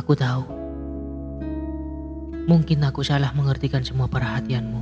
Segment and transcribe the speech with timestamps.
[0.00, 0.48] Aku tahu.
[2.48, 4.80] Mungkin aku salah mengertikan semua perhatianmu.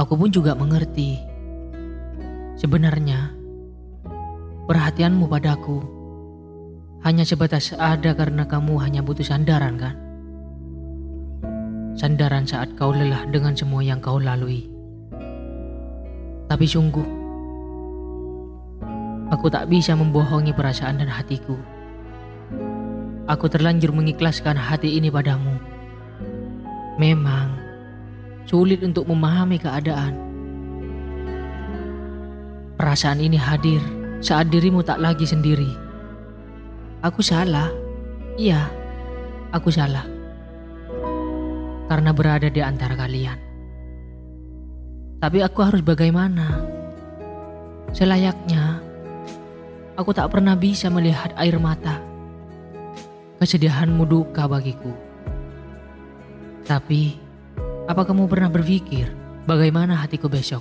[0.00, 1.20] Aku pun juga mengerti.
[2.56, 3.36] Sebenarnya,
[4.64, 5.78] perhatianmu padaku
[7.04, 9.96] hanya sebatas ada karena kamu hanya butuh sandaran kan?
[12.00, 14.72] Sandaran saat kau lelah dengan semua yang kau lalui.
[16.48, 17.08] Tapi sungguh,
[19.28, 21.77] aku tak bisa membohongi perasaan dan hatiku.
[23.28, 25.60] Aku terlanjur mengikhlaskan hati ini padamu.
[26.96, 27.60] Memang
[28.48, 30.16] sulit untuk memahami keadaan.
[32.80, 33.84] Perasaan ini hadir
[34.24, 35.68] saat dirimu tak lagi sendiri.
[37.04, 37.68] Aku salah.
[38.40, 38.64] Iya,
[39.52, 40.08] aku salah.
[41.84, 43.36] Karena berada di antara kalian.
[45.20, 46.64] Tapi aku harus bagaimana?
[47.92, 48.80] Selayaknya,
[50.00, 52.07] aku tak pernah bisa melihat air mata
[53.38, 54.90] kesedihanmu duka bagiku.
[56.66, 57.16] Tapi,
[57.86, 59.08] apa kamu pernah berpikir
[59.46, 60.60] bagaimana hatiku besok?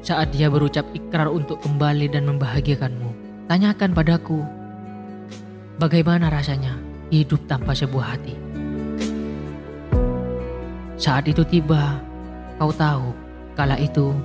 [0.00, 3.10] Saat dia berucap ikrar untuk kembali dan membahagiakanmu,
[3.46, 4.40] tanyakan padaku,
[5.76, 6.74] bagaimana rasanya
[7.12, 8.34] hidup tanpa sebuah hati?
[10.96, 12.00] Saat itu tiba,
[12.56, 13.12] kau tahu,
[13.52, 14.16] kala itu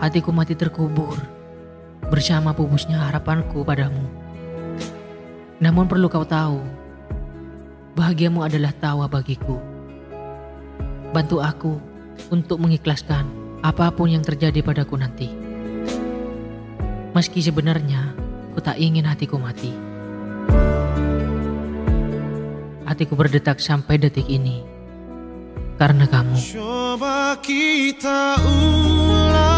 [0.00, 1.18] hatiku mati terkubur
[2.08, 4.27] bersama pupusnya harapanku padamu.
[5.58, 6.62] Namun perlu kau tahu,
[7.98, 9.58] bahagiamu adalah tawa bagiku.
[11.10, 11.74] Bantu aku
[12.30, 13.26] untuk mengikhlaskan
[13.58, 15.26] apa pun yang terjadi padaku nanti.
[17.10, 18.14] Meski sebenarnya
[18.54, 19.74] ku tak ingin hatiku mati.
[22.86, 24.62] Hatiku berdetak sampai detik ini
[25.74, 26.38] karena kamu.
[26.54, 29.57] Coba kita ulangi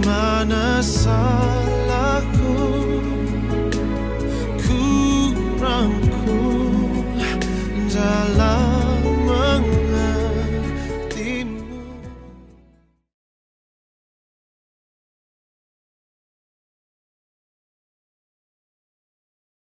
[0.00, 1.69] Di